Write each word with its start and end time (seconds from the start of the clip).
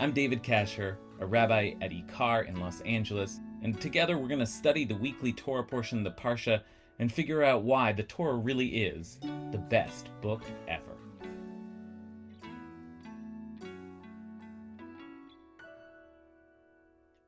I'm 0.00 0.12
David 0.12 0.42
Kasher, 0.42 0.96
a 1.18 1.26
rabbi 1.26 1.74
at 1.82 1.90
Ikar 1.90 2.48
in 2.48 2.58
Los 2.58 2.80
Angeles, 2.86 3.38
and 3.60 3.78
together 3.78 4.16
we're 4.16 4.28
going 4.28 4.40
to 4.40 4.46
study 4.46 4.86
the 4.86 4.94
weekly 4.94 5.30
Torah 5.30 5.62
portion 5.62 5.98
of 5.98 6.04
the 6.04 6.18
Parsha 6.18 6.62
and 6.98 7.12
figure 7.12 7.42
out 7.42 7.64
why 7.64 7.92
the 7.92 8.04
Torah 8.04 8.38
really 8.38 8.82
is 8.82 9.18
the 9.52 9.58
best 9.58 10.08
book 10.22 10.42
ever. 10.66 10.96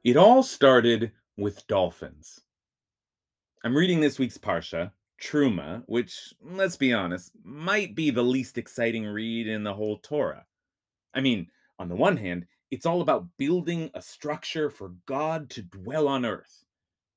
It 0.02 0.16
all 0.16 0.42
started 0.42 1.12
with 1.36 1.66
dolphins. 1.66 2.40
I'm 3.62 3.76
reading 3.76 4.00
this 4.00 4.18
week's 4.18 4.38
Parsha, 4.38 4.92
Truma, 5.20 5.82
which, 5.84 6.32
let's 6.42 6.76
be 6.76 6.94
honest, 6.94 7.32
might 7.44 7.94
be 7.94 8.08
the 8.08 8.22
least 8.22 8.56
exciting 8.56 9.04
read 9.04 9.46
in 9.46 9.62
the 9.62 9.74
whole 9.74 9.98
Torah. 9.98 10.46
I 11.12 11.20
mean, 11.20 11.48
on 11.78 11.90
the 11.90 11.96
one 11.96 12.16
hand, 12.16 12.46
it's 12.72 12.86
all 12.86 13.02
about 13.02 13.26
building 13.36 13.90
a 13.92 14.00
structure 14.00 14.70
for 14.70 14.94
God 15.04 15.50
to 15.50 15.62
dwell 15.62 16.08
on 16.08 16.24
earth. 16.24 16.64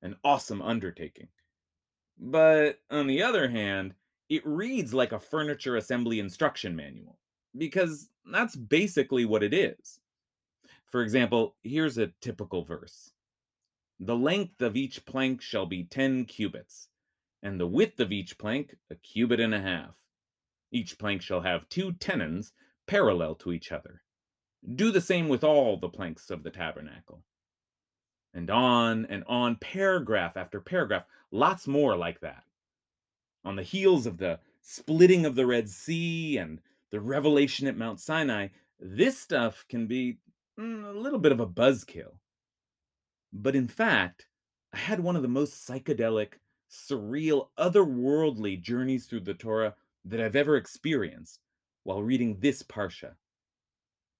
An 0.02 0.17
awesome 0.22 0.61
undertaking. 0.61 1.30
But 2.20 2.81
on 2.92 3.08
the 3.08 3.23
other 3.23 3.48
hand, 3.48 3.94
it 4.28 4.45
reads 4.45 4.94
like 4.94 5.14
a 5.14 5.20
furniture 5.20 5.78
assembly 5.78 6.20
instruction 6.20 6.76
manual, 6.76 7.20
because 7.58 8.09
that's 8.30 8.58
basically 8.58 9.23
what 9.23 9.44
it 9.44 9.53
is. 9.53 10.02
For 10.88 11.02
example, 11.02 11.56
here's 11.64 11.98
a 11.98 12.11
typical 12.20 12.66
verse 12.66 13.14
The 14.02 14.16
length 14.16 14.61
of 14.61 14.76
each 14.76 15.06
plank 15.06 15.42
shall 15.42 15.66
be 15.66 15.86
10 15.86 16.26
cubits, 16.26 16.89
and 17.42 17.58
the 17.58 17.67
width 17.67 18.02
of 18.02 18.11
each 18.11 18.38
plank 18.38 18.76
a 18.92 18.95
cubit 18.95 19.39
and 19.39 19.56
a 19.56 19.61
half. 19.61 19.95
Each 20.70 21.00
plank 21.00 21.22
shall 21.22 21.42
have 21.42 21.70
two 21.70 21.94
tenons 21.94 22.52
parallel 22.88 23.36
to 23.36 23.53
each 23.53 23.72
other 23.72 24.02
do 24.73 24.91
the 24.91 25.02
same 25.02 25.30
with 25.30 25.44
all 25.44 25.77
the 25.77 25.89
planks 25.89 26.30
of 26.30 26.44
the 26.44 26.49
tabernacle. 26.49 27.23
And 28.33 28.49
on 28.49 29.05
and 29.05 29.23
on, 29.27 29.58
paragraph 29.58 30.35
after 30.35 30.59
paragraph, 30.59 31.05
lots 31.31 31.67
more 31.67 31.95
like 31.95 32.19
that. 32.21 32.44
On 33.43 33.55
the 33.55 33.63
heels 33.63 34.05
of 34.05 34.17
the 34.17 34.39
splitting 34.61 35.25
of 35.25 35.36
the 35.36 35.45
Red 35.45 35.69
Sea 35.69 36.38
and 36.38 36.59
the 36.91 36.99
revelation 36.99 37.67
at 37.67 37.77
Mount 37.77 37.99
Sinai, 37.99 38.47
this 38.80 39.17
stuff 39.17 39.66
can 39.69 39.88
be 39.88 40.17
mm, 40.59 40.83
a 40.83 40.97
little 40.97 41.19
bit 41.19 41.31
of 41.31 41.39
a 41.39 41.47
buzzkill. 41.47 42.17
But 43.31 43.55
in 43.55 43.67
fact, 43.67 44.27
I 44.73 44.77
had 44.77 44.99
one 44.99 45.16
of 45.16 45.21
the 45.21 45.27
most 45.27 45.67
psychedelic, 45.67 46.33
surreal, 46.69 47.49
otherworldly 47.58 48.61
journeys 48.61 49.05
through 49.05 49.21
the 49.21 49.33
Torah 49.33 49.75
that 50.03 50.19
I've 50.19 50.36
ever 50.36 50.58
experienced 50.58 51.39
while 51.83 52.03
reading 52.03 52.38
this 52.39 52.63
Parsha 52.63 53.13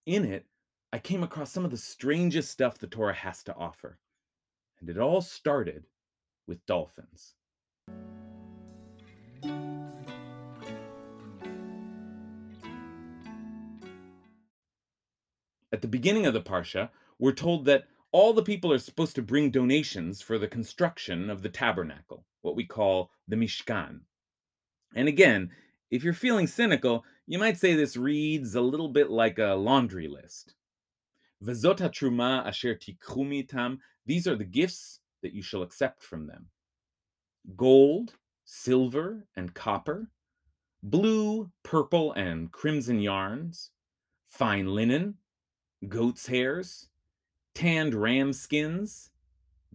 in 0.06 0.25
it, 0.25 0.45
I 0.94 1.00
came 1.00 1.23
across 1.23 1.52
some 1.52 1.66
of 1.66 1.72
the 1.72 1.78
strangest 1.78 2.52
stuff 2.52 2.78
the 2.78 2.88
Torah 2.88 3.14
has 3.14 3.44
to 3.44 3.56
offer. 3.56 4.00
And 4.80 4.89
it 4.89 4.97
all 4.97 5.22
started 5.22 5.85
with 6.47 6.66
dolphins. 6.66 7.34
At 15.72 15.81
the 15.81 15.88
beginning 15.88 16.25
of 16.25 16.34
the 16.34 16.41
Parsha, 16.41 16.90
we're 17.19 17.34
told 17.34 17.66
that 17.66 17.85
all 18.12 18.31
the 18.31 18.44
people 18.44 18.72
are 18.72 18.78
supposed 18.78 19.16
to 19.16 19.22
bring 19.22 19.50
donations 19.50 20.22
for 20.22 20.38
the 20.38 20.47
construction 20.47 21.29
of 21.29 21.41
the 21.41 21.50
tabernacle, 21.50 22.25
what 22.44 22.56
we 22.56 22.63
call 22.63 23.12
the 23.28 23.35
Mishkan. 23.35 24.00
And 24.96 25.09
again, 25.09 25.52
if 25.91 26.03
you're 26.03 26.13
feeling 26.13 26.47
cynical, 26.47 27.03
you 27.28 27.40
might 27.40 27.58
say 27.58 27.75
this 27.75 27.97
reads 27.97 28.56
a 28.56 28.62
little 28.62 28.90
bit 28.90 29.09
like 29.09 29.40
a 29.40 29.56
laundry 29.56 30.08
list. 30.08 30.56
Vezot 31.44 31.78
truma 31.78 32.46
asher 32.46 32.75
tikhu 32.75 33.80
These 34.06 34.28
are 34.28 34.36
the 34.36 34.44
gifts 34.44 35.00
that 35.22 35.34
you 35.34 35.41
shall 35.41 35.64
accept 35.64 36.03
from 36.03 36.28
them. 36.28 36.47
Gold, 37.56 38.14
silver, 38.44 39.25
and 39.35 39.53
copper, 39.53 40.09
blue, 40.84 41.52
purple, 41.64 42.14
and 42.14 42.52
crimson 42.52 43.00
yarns, 43.00 43.72
fine 44.28 44.68
linen, 44.68 45.16
goat's 45.88 46.28
hairs, 46.28 46.90
tanned 47.53 47.96
ram 47.96 48.34
skins, 48.34 49.09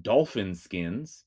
dolphin 0.00 0.54
skins, 0.54 1.24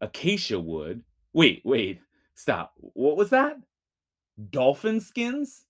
acacia 0.00 0.60
wood. 0.60 1.02
Wait, 1.32 1.62
wait, 1.64 2.00
stop. 2.34 2.74
What 2.76 3.16
was 3.16 3.30
that? 3.30 3.56
Dolphin 4.50 5.00
skins? 5.00 5.66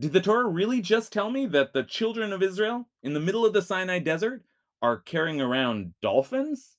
Did 0.00 0.12
the 0.12 0.20
Torah 0.20 0.48
really 0.48 0.80
just 0.80 1.12
tell 1.12 1.30
me 1.30 1.46
that 1.46 1.72
the 1.72 1.84
children 1.84 2.32
of 2.32 2.42
Israel 2.42 2.88
in 3.02 3.14
the 3.14 3.20
middle 3.20 3.46
of 3.46 3.52
the 3.52 3.62
Sinai 3.62 3.98
desert 3.98 4.42
are 4.80 4.98
carrying 4.98 5.40
around 5.40 5.94
dolphins? 6.02 6.76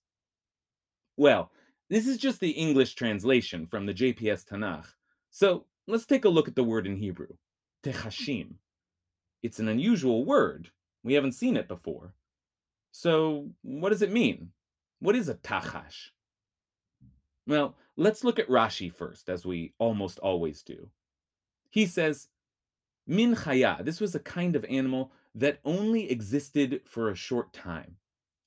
Well, 1.15 1.51
this 1.89 2.07
is 2.07 2.17
just 2.17 2.39
the 2.39 2.51
English 2.51 2.95
translation 2.95 3.67
from 3.67 3.85
the 3.85 3.93
JPS 3.93 4.45
Tanakh. 4.45 4.87
So 5.29 5.65
let's 5.87 6.05
take 6.05 6.25
a 6.25 6.29
look 6.29 6.47
at 6.47 6.55
the 6.55 6.63
word 6.63 6.87
in 6.87 6.97
Hebrew, 6.97 7.35
techashim. 7.83 8.55
It's 9.41 9.59
an 9.59 9.67
unusual 9.67 10.25
word. 10.25 10.71
We 11.03 11.13
haven't 11.13 11.33
seen 11.33 11.57
it 11.57 11.67
before. 11.67 12.13
So 12.91 13.49
what 13.61 13.89
does 13.89 14.01
it 14.01 14.11
mean? 14.11 14.49
What 14.99 15.15
is 15.15 15.29
a 15.29 15.35
tachash? 15.35 16.09
Well, 17.45 17.75
let's 17.97 18.23
look 18.23 18.39
at 18.39 18.49
Rashi 18.49 18.93
first, 18.93 19.29
as 19.29 19.45
we 19.45 19.73
almost 19.77 20.19
always 20.19 20.61
do. 20.61 20.89
He 21.69 21.85
says, 21.85 22.27
Min 23.05 23.35
chaya, 23.35 23.83
this 23.83 23.99
was 23.99 24.15
a 24.15 24.19
kind 24.19 24.55
of 24.55 24.65
animal 24.69 25.11
that 25.35 25.59
only 25.65 26.09
existed 26.09 26.81
for 26.85 27.09
a 27.09 27.15
short 27.15 27.53
time, 27.53 27.97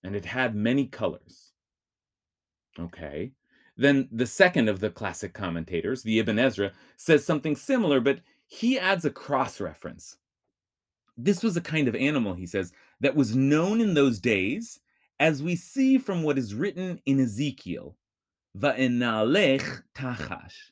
and 0.03 0.15
it 0.15 0.25
had 0.25 0.55
many 0.55 0.87
colors. 0.87 1.53
Okay. 2.79 3.33
Then 3.77 4.09
the 4.11 4.27
second 4.27 4.69
of 4.69 4.81
the 4.81 4.91
classic 4.91 5.35
commentators, 5.35 6.03
the 6.03 6.19
Ibn 6.21 6.39
Ezra, 6.39 6.73
says 6.97 7.25
something 7.25 7.57
similar, 7.57 8.01
but 8.01 8.21
he 8.47 8.79
adds 8.79 9.05
a 9.05 9.11
cross 9.11 9.61
reference. 9.61 10.17
This 11.19 11.43
was 11.43 11.57
a 11.57 11.63
kind 11.63 11.89
of 11.89 11.95
animal, 11.95 12.35
he 12.35 12.47
says, 12.47 12.73
that 13.01 13.17
was 13.17 13.37
known 13.37 13.81
in 13.81 13.95
those 13.95 14.19
days, 14.19 14.81
as 15.19 15.43
we 15.43 15.57
see 15.57 15.99
from 15.99 16.23
what 16.23 16.39
is 16.39 16.55
written 16.55 17.01
in 17.05 17.21
Ezekiel 17.21 17.97
Va'enalech 18.57 19.83
tachash. 19.95 20.71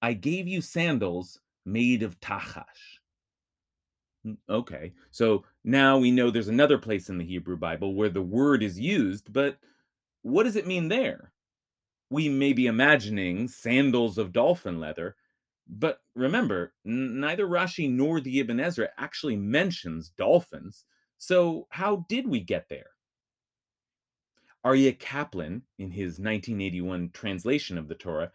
I 0.00 0.12
gave 0.12 0.46
you 0.46 0.60
sandals 0.60 1.40
made 1.64 2.02
of 2.02 2.20
tachash. 2.20 2.98
Hmm, 4.22 4.34
okay, 4.48 4.92
so 5.10 5.44
now 5.64 5.98
we 5.98 6.10
know 6.10 6.30
there's 6.30 6.48
another 6.48 6.78
place 6.78 7.08
in 7.08 7.18
the 7.18 7.24
Hebrew 7.24 7.56
Bible 7.56 7.94
where 7.94 8.08
the 8.08 8.22
word 8.22 8.62
is 8.62 8.78
used, 8.78 9.32
but 9.32 9.58
what 10.22 10.44
does 10.44 10.56
it 10.56 10.66
mean 10.66 10.88
there? 10.88 11.32
We 12.10 12.28
may 12.28 12.52
be 12.52 12.66
imagining 12.66 13.48
sandals 13.48 14.18
of 14.18 14.32
dolphin 14.32 14.78
leather, 14.78 15.16
but 15.66 16.00
remember, 16.14 16.74
neither 16.84 17.46
Rashi 17.46 17.90
nor 17.90 18.20
the 18.20 18.40
Ibn 18.40 18.60
Ezra 18.60 18.90
actually 18.98 19.36
mentions 19.36 20.10
dolphins. 20.10 20.84
So 21.18 21.66
how 21.70 22.04
did 22.08 22.28
we 22.28 22.40
get 22.40 22.68
there? 22.68 22.93
Aryeh 24.64 24.98
Kaplan, 24.98 25.62
in 25.78 25.90
his 25.90 26.18
1981 26.18 27.10
translation 27.12 27.76
of 27.76 27.88
the 27.88 27.94
Torah, 27.94 28.32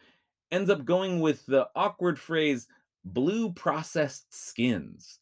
ends 0.51 0.69
up 0.69 0.85
going 0.85 1.19
with 1.19 1.45
the 1.45 1.67
awkward 1.75 2.19
phrase 2.19 2.67
blue 3.03 3.51
processed 3.51 4.33
skins. 4.33 5.19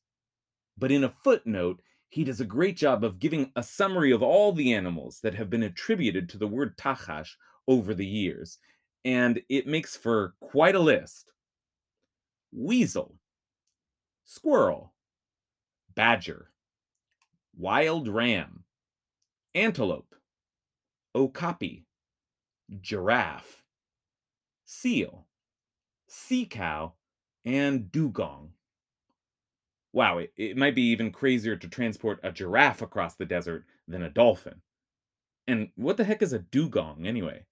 But 0.77 0.91
in 0.91 1.03
a 1.03 1.09
footnote, 1.09 1.81
he 2.09 2.23
does 2.23 2.41
a 2.41 2.45
great 2.45 2.77
job 2.77 3.03
of 3.03 3.19
giving 3.19 3.51
a 3.55 3.63
summary 3.63 4.11
of 4.11 4.21
all 4.21 4.51
the 4.51 4.73
animals 4.73 5.19
that 5.21 5.35
have 5.35 5.49
been 5.49 5.63
attributed 5.63 6.29
to 6.29 6.37
the 6.37 6.47
word 6.47 6.77
tachash 6.77 7.35
over 7.67 7.93
the 7.93 8.05
years, 8.05 8.57
and 9.03 9.41
it 9.49 9.67
makes 9.67 9.95
for 9.95 10.35
quite 10.39 10.75
a 10.75 10.79
list 10.79 11.31
weasel, 12.51 13.15
squirrel, 14.23 14.93
badger, 15.95 16.49
wild 17.57 18.07
ram, 18.07 18.63
antelope, 19.53 20.15
okapi, 21.17 21.83
giraffe, 22.79 23.63
seal, 24.65 25.25
sea 26.07 26.45
cow, 26.45 26.93
and 27.43 27.91
dugong. 27.91 28.51
Wow, 29.93 30.19
it, 30.19 30.31
it 30.37 30.57
might 30.57 30.75
be 30.75 30.83
even 30.83 31.11
crazier 31.11 31.55
to 31.55 31.67
transport 31.67 32.19
a 32.21 32.31
giraffe 32.31 32.83
across 32.83 33.15
the 33.15 33.25
desert 33.25 33.65
than 33.87 34.03
a 34.03 34.09
dolphin. 34.09 34.61
And 35.47 35.69
what 35.75 35.97
the 35.97 36.03
heck 36.03 36.21
is 36.21 36.33
a 36.33 36.39
dugong 36.39 37.07
anyway? 37.07 37.45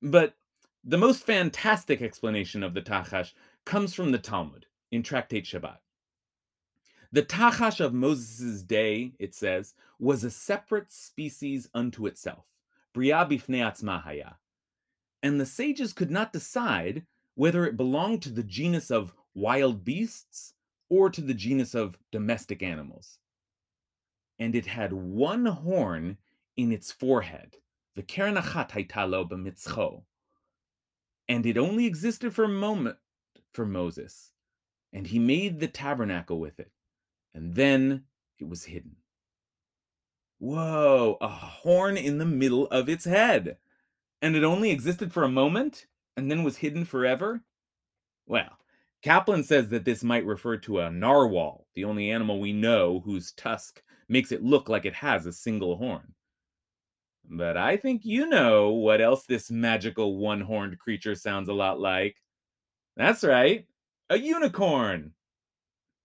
But 0.00 0.34
the 0.82 0.96
most 0.96 1.24
fantastic 1.24 2.00
explanation 2.00 2.62
of 2.62 2.72
the 2.72 2.80
Tachash 2.80 3.32
comes 3.66 3.92
from 3.92 4.12
the 4.12 4.18
Talmud 4.18 4.66
in 4.90 5.02
Tractate 5.02 5.44
Shabbat. 5.44 5.78
The 7.12 7.22
Tachash 7.22 7.80
of 7.80 7.92
Moses' 7.92 8.62
day, 8.62 9.12
it 9.18 9.34
says, 9.34 9.74
was 9.98 10.24
a 10.24 10.30
separate 10.30 10.90
species 10.90 11.68
unto 11.74 12.06
itself. 12.06 12.44
Bria 12.96 13.26
bifnei 13.26 14.34
And 15.22 15.38
the 15.38 15.44
sages 15.44 15.92
could 15.92 16.10
not 16.10 16.32
decide 16.32 17.04
whether 17.34 17.66
it 17.66 17.76
belonged 17.76 18.22
to 18.22 18.30
the 18.30 18.42
genus 18.42 18.90
of 18.90 19.12
wild 19.34 19.84
beasts 19.84 20.54
or 20.88 21.10
to 21.10 21.20
the 21.20 21.34
genus 21.34 21.74
of 21.74 21.98
domestic 22.10 22.62
animals. 22.62 23.18
And 24.38 24.54
it 24.54 24.64
had 24.64 24.94
one 24.94 25.44
horn 25.44 26.16
in 26.56 26.72
its 26.72 26.90
forehead, 26.90 27.56
the 27.96 28.02
Kerenachat 28.02 28.70
haitalo 28.70 29.28
b'mitzcho. 29.28 30.04
And 31.28 31.44
it 31.44 31.58
only 31.58 31.84
existed 31.84 32.34
for 32.34 32.44
a 32.44 32.48
moment 32.48 32.96
for 33.52 33.66
Moses, 33.66 34.32
and 34.90 35.06
he 35.06 35.18
made 35.18 35.60
the 35.60 35.68
tabernacle 35.68 36.40
with 36.40 36.58
it, 36.58 36.72
and 37.34 37.56
then 37.56 38.04
it 38.38 38.48
was 38.48 38.64
hidden. 38.64 38.96
Whoa, 40.38 41.16
a 41.20 41.28
horn 41.28 41.96
in 41.96 42.18
the 42.18 42.26
middle 42.26 42.66
of 42.68 42.88
its 42.88 43.04
head. 43.04 43.56
And 44.22 44.36
it 44.36 44.44
only 44.44 44.70
existed 44.70 45.12
for 45.12 45.24
a 45.24 45.28
moment 45.28 45.86
and 46.16 46.30
then 46.30 46.42
was 46.42 46.56
hidden 46.56 46.84
forever? 46.84 47.42
Well, 48.26 48.58
Kaplan 49.02 49.44
says 49.44 49.68
that 49.68 49.84
this 49.84 50.02
might 50.02 50.24
refer 50.24 50.56
to 50.58 50.80
a 50.80 50.90
narwhal, 50.90 51.66
the 51.74 51.84
only 51.84 52.10
animal 52.10 52.40
we 52.40 52.52
know 52.52 53.00
whose 53.00 53.32
tusk 53.32 53.82
makes 54.08 54.32
it 54.32 54.42
look 54.42 54.68
like 54.68 54.84
it 54.84 54.94
has 54.94 55.26
a 55.26 55.32
single 55.32 55.76
horn. 55.76 56.14
But 57.28 57.56
I 57.56 57.76
think 57.76 58.04
you 58.04 58.26
know 58.28 58.70
what 58.70 59.00
else 59.00 59.24
this 59.24 59.50
magical 59.50 60.16
one 60.16 60.40
horned 60.40 60.78
creature 60.78 61.14
sounds 61.14 61.48
a 61.48 61.52
lot 61.52 61.80
like. 61.80 62.16
That's 62.96 63.24
right, 63.24 63.66
a 64.08 64.16
unicorn. 64.16 65.12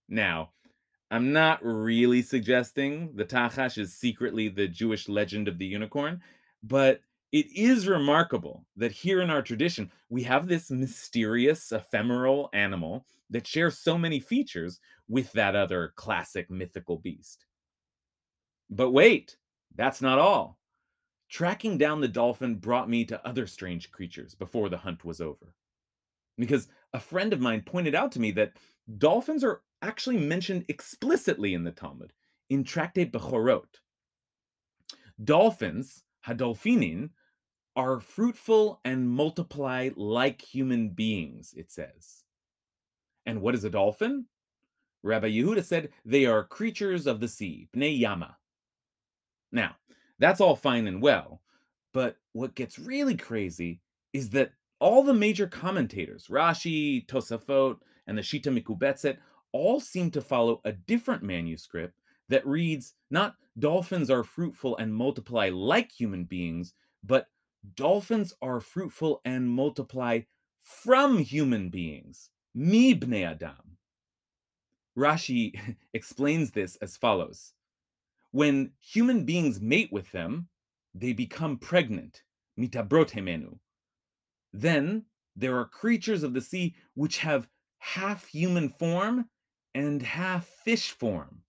Now, 0.10 0.52
I'm 1.12 1.34
not 1.34 1.60
really 1.62 2.22
suggesting 2.22 3.12
the 3.16 3.26
Tachash 3.26 3.78
is 3.78 3.94
secretly 3.94 4.48
the 4.48 4.68
Jewish 4.68 5.10
legend 5.10 5.50
of 5.50 5.58
the 5.58 5.66
unicorn, 5.66 6.22
but 6.64 7.02
it 7.34 7.48
is 7.54 7.86
remarkable 7.86 8.66
that 8.78 8.94
here 8.94 9.22
in 9.22 9.30
our 9.30 9.42
tradition, 9.42 9.92
we 10.10 10.24
have 10.24 10.48
this 10.48 10.72
mysterious, 10.72 11.74
ephemeral 11.74 12.50
animal 12.54 13.06
that 13.30 13.46
shares 13.46 13.78
so 13.78 13.98
many 13.98 14.22
features 14.22 14.80
with 15.10 15.32
that 15.34 15.54
other 15.54 15.92
classic 15.98 16.50
mythical 16.50 16.98
beast. 16.98 17.46
But 18.70 18.92
wait, 18.92 19.36
that's 19.76 20.02
not 20.02 20.18
all. 20.18 20.58
Tracking 21.30 21.78
down 21.78 22.00
the 22.00 22.08
dolphin 22.08 22.56
brought 22.56 22.90
me 22.90 23.04
to 23.06 23.28
other 23.28 23.48
strange 23.48 23.92
creatures 23.92 24.34
before 24.34 24.70
the 24.70 24.78
hunt 24.78 25.04
was 25.04 25.20
over. 25.20 25.54
Because 26.38 26.70
a 26.94 27.00
friend 27.02 27.34
of 27.34 27.42
mine 27.42 27.64
pointed 27.66 27.96
out 27.96 28.14
to 28.14 28.22
me 28.22 28.32
that 28.32 28.54
dolphins 28.98 29.44
are 29.44 29.62
actually 29.82 30.18
mentioned 30.18 30.66
explicitly 30.68 31.54
in 31.54 31.64
the 31.64 31.72
Talmud, 31.72 32.14
in 32.50 32.64
Tractate 32.64 33.12
Bechorot. 33.12 33.80
Dolphins, 35.24 36.04
hadolphinin, 36.26 37.10
are 37.76 38.00
fruitful 38.00 38.82
and 38.84 39.10
multiply 39.10 39.90
like 39.96 40.42
human 40.42 40.90
beings, 40.90 41.54
it 41.56 41.72
says. 41.72 42.24
And 43.26 43.42
what 43.42 43.56
is 43.56 43.64
a 43.64 43.70
dolphin? 43.70 44.26
Rabbi 45.04 45.30
Yehuda 45.30 45.64
said 45.64 45.90
they 46.06 46.26
are 46.26 46.44
creatures 46.44 47.08
of 47.08 47.20
the 47.20 47.28
sea, 47.28 47.68
bnei 47.76 47.98
yama. 47.98 48.38
Now, 49.52 49.76
that's 50.20 50.42
all 50.42 50.56
fine 50.56 50.88
and 50.88 51.02
well, 51.02 51.42
but 51.94 52.18
what 52.34 52.56
gets 52.56 52.78
really 52.78 53.16
crazy 53.16 53.82
is 54.14 54.30
that 54.32 54.52
all 54.80 55.04
the 55.04 55.14
major 55.14 55.48
commentators, 55.48 56.28
Rashi, 56.28 57.06
Tosafot, 57.08 57.78
and 58.08 58.18
the 58.18 58.22
Shita 58.22 58.48
Mikubetzet, 58.48 59.18
all 59.54 59.80
seem 59.80 60.12
to 60.12 60.22
follow 60.22 60.62
a 60.66 60.72
different 60.72 61.24
manuscript 61.24 62.00
that 62.30 62.46
reads 62.48 62.94
not 63.10 63.36
dolphins 63.60 64.10
are 64.10 64.24
fruitful 64.24 64.78
and 64.78 64.94
multiply 64.94 65.50
like 65.50 65.92
human 65.92 66.24
beings, 66.24 66.74
but 67.04 67.28
dolphins 67.76 68.34
are 68.42 68.60
fruitful 68.60 69.22
and 69.26 69.50
multiply 69.50 70.22
from 70.62 71.20
human 71.20 71.70
beings, 71.70 72.30
mi 72.54 72.96
bnei 72.96 73.30
adam. 73.30 73.78
Rashi 74.98 75.76
explains 75.94 76.52
this 76.52 76.76
as 76.78 76.98
follows. 76.98 77.54
When 78.32 78.72
human 78.80 79.26
beings 79.26 79.60
mate 79.60 79.92
with 79.92 80.12
them, 80.12 80.48
they 80.94 81.14
become 81.14 81.58
pregnant, 81.58 82.24
mitabrot 82.58 83.12
hemenu. 83.12 83.60
Then 84.54 85.06
there 85.36 85.58
are 85.58 85.66
creatures 85.66 86.24
of 86.24 86.34
the 86.34 86.42
sea 86.42 86.76
which 86.94 87.20
have 87.20 87.48
half 87.80 88.28
human 88.28 88.70
form 88.70 89.30
and 89.74 90.02
half 90.02 90.46
fish 90.46 90.92
form. 90.92 91.42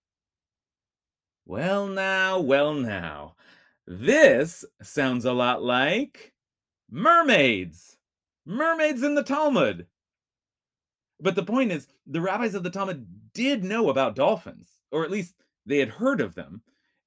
Well, 1.45 1.89
now, 1.89 2.41
well, 2.41 2.75
now. 2.75 3.35
This 3.87 4.65
sounds 4.81 5.25
a 5.25 5.33
lot 5.33 5.63
like 5.63 6.33
mermaids. 6.91 7.97
Mermaids 8.47 9.03
in 9.03 9.15
the 9.15 9.25
Talmud. 9.25 9.87
But 11.21 11.35
the 11.35 11.45
point 11.45 11.73
is, 11.73 11.89
the 12.07 12.21
rabbis 12.21 12.55
of 12.55 12.63
the 12.63 12.71
Talmud 12.71 13.07
did 13.33 13.65
know 13.65 13.91
about 13.91 14.17
dolphins, 14.17 14.69
or 14.91 15.05
at 15.05 15.11
least 15.11 15.35
they 15.67 15.79
had 15.79 15.89
heard 15.89 16.21
of 16.21 16.35
them, 16.35 16.63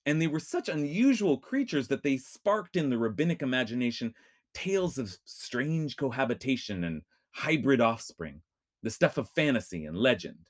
and 0.06 0.22
they 0.22 0.28
were 0.28 0.40
such 0.40 0.70
unusual 0.70 1.38
creatures 1.38 1.88
that 1.90 2.04
they 2.04 2.18
sparked 2.18 2.76
in 2.76 2.90
the 2.90 2.98
rabbinic 2.98 3.42
imagination 3.42 4.14
tales 4.54 4.98
of 4.98 5.18
strange 5.26 5.98
cohabitation 5.98 6.86
and 6.86 7.02
hybrid 7.32 7.82
offspring, 7.82 8.42
the 8.84 8.90
stuff 8.90 9.18
of 9.18 9.30
fantasy 9.30 9.86
and 9.86 9.98
legend. 9.98 10.48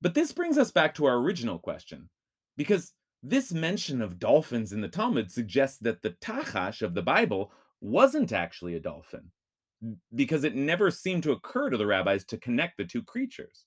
But 0.00 0.14
this 0.14 0.32
brings 0.32 0.58
us 0.58 0.70
back 0.70 0.94
to 0.94 1.06
our 1.06 1.16
original 1.16 1.58
question, 1.58 2.08
because 2.56 2.92
this 3.22 3.52
mention 3.52 4.00
of 4.00 4.18
dolphins 4.18 4.72
in 4.72 4.80
the 4.80 4.88
Talmud 4.88 5.30
suggests 5.30 5.78
that 5.78 6.02
the 6.02 6.10
Tachash 6.20 6.82
of 6.82 6.94
the 6.94 7.02
Bible 7.02 7.52
wasn't 7.80 8.32
actually 8.32 8.76
a 8.76 8.80
dolphin, 8.80 9.32
because 10.14 10.44
it 10.44 10.54
never 10.54 10.90
seemed 10.90 11.24
to 11.24 11.32
occur 11.32 11.70
to 11.70 11.76
the 11.76 11.86
rabbis 11.86 12.24
to 12.26 12.36
connect 12.36 12.76
the 12.76 12.84
two 12.84 13.02
creatures. 13.02 13.64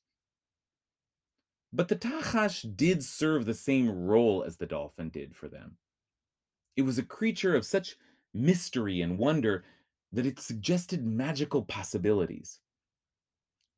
But 1.74 1.88
the 1.88 1.96
Tachash 1.96 2.66
did 2.76 3.04
serve 3.04 3.46
the 3.46 3.54
same 3.54 3.90
role 3.90 4.44
as 4.44 4.58
the 4.58 4.66
dolphin 4.66 5.10
did 5.10 5.36
for 5.36 5.48
them. 5.48 5.78
It 6.78 6.84
was 6.84 6.98
a 6.98 7.04
creature 7.04 7.56
of 7.56 7.66
such 7.66 7.96
mystery 8.34 9.02
and 9.02 9.18
wonder 9.18 9.66
that 10.14 10.26
it 10.26 10.40
suggested 10.40 11.06
magical 11.06 11.64
possibilities. 11.64 12.60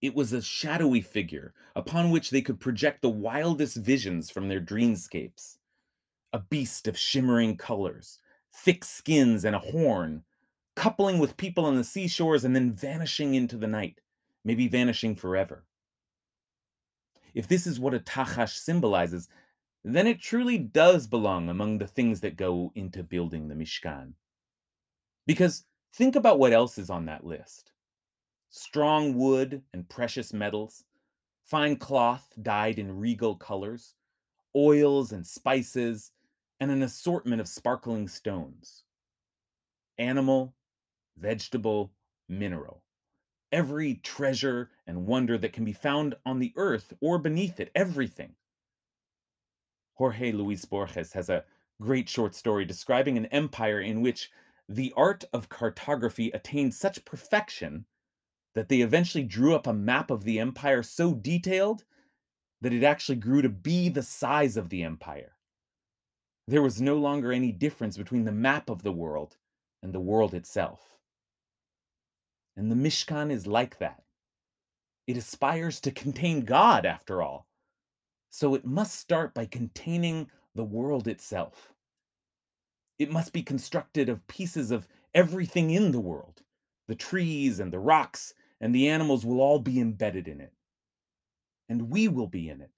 It 0.03 0.15
was 0.15 0.33
a 0.33 0.41
shadowy 0.41 1.00
figure 1.00 1.53
upon 1.77 2.12
which 2.12 2.29
they 2.29 2.41
could 2.41 2.60
project 2.60 3.01
the 3.01 3.10
wildest 3.10 3.77
visions 3.77 4.29
from 4.29 4.50
their 4.50 4.60
dreamscapes. 4.60 5.60
A 6.33 6.39
beast 6.39 6.89
of 6.89 6.98
shimmering 6.98 7.55
colors, 7.55 8.19
thick 8.51 8.83
skins, 8.83 9.45
and 9.45 9.55
a 9.55 9.60
horn, 9.60 10.25
coupling 10.75 11.19
with 11.19 11.38
people 11.38 11.63
on 11.63 11.77
the 11.77 11.86
seashores 11.86 12.43
and 12.43 12.53
then 12.53 12.74
vanishing 12.74 13.33
into 13.33 13.55
the 13.55 13.65
night, 13.65 14.01
maybe 14.43 14.67
vanishing 14.67 15.15
forever. 15.15 15.63
If 17.33 17.48
this 17.48 17.65
is 17.65 17.79
what 17.79 17.93
a 17.93 18.00
tachash 18.00 18.57
symbolizes, 18.57 19.29
then 19.86 20.05
it 20.05 20.19
truly 20.19 20.57
does 20.57 21.07
belong 21.07 21.48
among 21.48 21.77
the 21.77 21.88
things 21.88 22.19
that 22.19 22.36
go 22.36 22.74
into 22.75 23.03
building 23.03 23.48
the 23.48 23.55
Mishkan. 23.55 24.15
Because 25.25 25.63
think 25.93 26.17
about 26.17 26.39
what 26.39 26.51
else 26.51 26.77
is 26.77 26.89
on 26.89 27.05
that 27.05 27.25
list 27.25 27.72
strong 28.55 29.15
wood 29.15 29.63
and 29.74 29.89
precious 29.89 30.31
metals, 30.31 30.83
fine 31.43 31.75
cloth 31.75 32.31
dyed 32.43 32.77
in 32.77 33.00
regal 33.00 33.36
colors, 33.36 33.95
oils 34.55 35.12
and 35.12 35.25
spices, 35.25 36.12
and 36.60 36.69
an 36.69 36.83
assortment 36.83 37.41
of 37.41 37.48
sparkling 37.48 38.07
stones. 38.07 38.83
Animal, 39.98 40.53
vegetable, 41.17 41.93
mineral. 42.29 42.83
Every 43.51 43.95
treasure 43.95 44.69
and 44.86 45.07
wonder 45.07 45.36
that 45.39 45.53
can 45.53 45.65
be 45.65 45.74
found 45.74 46.13
on 46.24 46.38
the 46.38 46.53
earth 46.55 46.93
or 47.01 47.17
beneath 47.17 47.60
it, 47.60 47.72
everything. 47.74 48.36
Jorge 49.95 50.31
Luis 50.31 50.63
Borges 50.63 51.12
has 51.13 51.29
a 51.29 51.43
great 51.81 52.07
short 52.07 52.36
story 52.36 52.65
describing 52.65 53.17
an 53.17 53.25
empire 53.27 53.81
in 53.81 54.01
which 54.01 54.29
the 54.69 54.93
art 54.95 55.24
of 55.33 55.50
cartography 55.50 56.29
attained 56.29 56.75
such 56.75 57.03
perfection 57.03 57.86
that 58.55 58.69
they 58.69 58.81
eventually 58.81 59.24
drew 59.24 59.55
up 59.55 59.67
a 59.67 59.74
map 59.74 60.12
of 60.12 60.24
the 60.24 60.39
empire 60.39 60.83
so 60.83 61.13
detailed 61.13 61.83
that 62.62 62.74
it 62.74 62.83
actually 62.83 63.17
grew 63.17 63.41
to 63.41 63.50
be 63.50 63.89
the 63.89 64.03
size 64.03 64.55
of 64.57 64.69
the 64.69 64.83
empire. 64.83 65.36
There 66.48 66.62
was 66.62 66.81
no 66.81 66.98
longer 66.98 67.31
any 67.31 67.51
difference 67.51 67.98
between 67.98 68.25
the 68.25 68.31
map 68.31 68.69
of 68.69 68.83
the 68.83 68.91
world 68.91 69.38
and 69.81 69.93
the 69.93 70.00
world 70.00 70.33
itself. 70.33 70.98
And 72.55 72.72
the 72.72 72.75
Mishkan 72.75 73.31
is 73.31 73.48
like 73.48 73.79
that. 73.79 74.03
It 75.07 75.17
aspires 75.17 75.79
to 75.81 75.91
contain 75.91 76.45
God, 76.45 76.86
after 76.86 77.22
all. 77.22 77.48
So 78.29 78.55
it 78.55 78.65
must 78.65 79.00
start 79.00 79.33
by 79.33 79.45
containing 79.45 80.29
the 80.55 80.63
world 80.63 81.07
itself. 81.07 81.74
It 83.00 83.12
must 83.12 83.33
be 83.33 83.43
constructed 83.43 84.07
of 84.07 84.25
pieces 84.27 84.72
of 84.72 84.88
everything 85.13 85.72
in 85.72 85.91
the 85.91 86.00
world. 86.00 86.41
The 86.88 86.95
trees 86.95 87.60
and 87.60 87.74
the 87.74 87.79
rocks 87.79 88.33
and 88.63 88.74
the 88.74 88.88
animals 88.88 89.25
will 89.25 89.41
all 89.41 89.60
be 89.60 89.82
embedded 89.82 90.29
in 90.29 90.39
it. 90.39 90.53
And 91.67 91.89
we 91.89 92.08
will 92.08 92.27
be 92.27 92.48
in 92.48 92.62
it. 92.62 92.72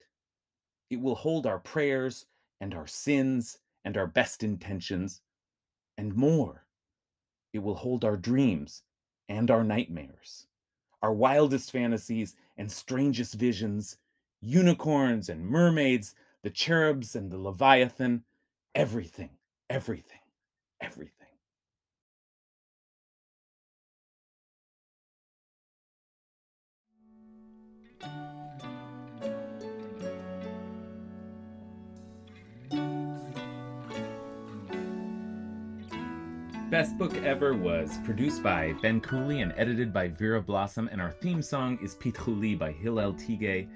It 0.90 1.00
will 1.00 1.14
hold 1.14 1.46
our 1.46 1.60
prayers 1.60 2.26
and 2.60 2.74
our 2.74 2.88
sins 2.88 3.60
and 3.84 3.96
our 3.96 4.08
best 4.08 4.42
intentions 4.42 5.20
and 5.96 6.12
more. 6.16 6.66
It 7.52 7.60
will 7.60 7.76
hold 7.76 8.04
our 8.04 8.16
dreams 8.16 8.82
and 9.28 9.48
our 9.48 9.62
nightmares, 9.62 10.48
our 11.02 11.12
wildest 11.12 11.70
fantasies 11.70 12.34
and 12.56 12.70
strangest 12.70 13.34
visions, 13.34 13.96
unicorns 14.40 15.28
and 15.28 15.40
mermaids, 15.40 16.16
the 16.42 16.50
cherubs 16.50 17.14
and 17.14 17.30
the 17.30 17.38
leviathan, 17.38 18.24
everything, 18.74 19.30
everything, 19.70 20.18
everything. 20.80 21.15
Best 36.70 36.98
Book 36.98 37.16
Ever 37.24 37.54
was 37.54 37.96
produced 38.04 38.42
by 38.42 38.74
Ben 38.82 39.00
Cooley 39.00 39.40
and 39.40 39.54
edited 39.56 39.92
by 39.92 40.08
Vera 40.08 40.42
Blossom, 40.42 40.88
and 40.90 41.00
our 41.00 41.12
theme 41.12 41.40
song 41.40 41.78
is 41.80 41.94
Pitrouli 41.94 42.58
by 42.58 42.72
Hillel 42.72 43.14
Tigay. 43.14 43.68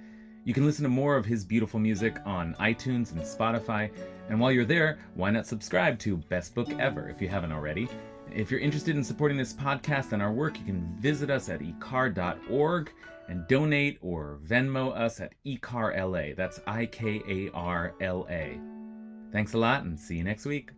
You 0.44 0.52
can 0.52 0.66
listen 0.66 0.82
to 0.82 0.88
more 0.88 1.16
of 1.16 1.24
his 1.24 1.44
beautiful 1.44 1.78
music 1.78 2.18
on 2.26 2.54
iTunes 2.56 3.12
and 3.12 3.20
Spotify. 3.22 3.90
And 4.28 4.40
while 4.40 4.50
you're 4.50 4.64
there, 4.64 4.98
why 5.14 5.30
not 5.30 5.46
subscribe 5.46 5.98
to 6.00 6.16
Best 6.16 6.54
Book 6.54 6.68
Ever 6.80 7.08
if 7.08 7.22
you 7.22 7.28
haven't 7.28 7.52
already? 7.52 7.88
If 8.34 8.50
you're 8.50 8.60
interested 8.60 8.96
in 8.96 9.04
supporting 9.04 9.38
this 9.38 9.54
podcast 9.54 10.12
and 10.12 10.20
our 10.20 10.32
work, 10.32 10.58
you 10.58 10.64
can 10.64 10.94
visit 10.98 11.30
us 11.30 11.48
at 11.48 11.60
ikar.org 11.60 12.92
and 13.30 13.46
donate 13.46 13.98
or 14.02 14.40
Venmo 14.44 14.94
us 14.94 15.20
at 15.20 15.32
ikarla. 15.46 16.36
That's 16.36 16.60
I 16.66 16.86
K 16.86 17.22
A 17.28 17.50
R 17.54 17.94
L 18.00 18.26
A. 18.28 18.60
Thanks 19.32 19.54
a 19.54 19.58
lot 19.58 19.84
and 19.84 19.98
see 19.98 20.16
you 20.16 20.24
next 20.24 20.44
week. 20.44 20.72